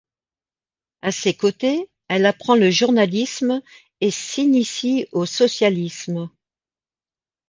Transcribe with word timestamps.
À 1.03 1.11
ses 1.11 1.35
côtés, 1.35 1.87
elle 2.07 2.25
apprend 2.25 2.55
le 2.55 2.71
journalisme 2.71 3.61
et 3.99 4.09
s'initie 4.09 5.05
au 5.11 5.27
socialisme. 5.27 6.27